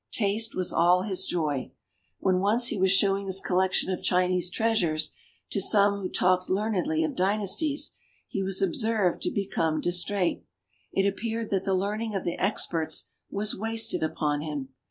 [0.11, 1.71] Taste was all his joy.
[2.19, 5.11] When once he was showing his collection of Chinese treasures
[5.51, 7.91] to some who talked learnedly of dynasties,
[8.27, 10.43] he was observed to be come distrait.
[10.91, 14.69] It appeared that the learning of the experts was wasted upon him.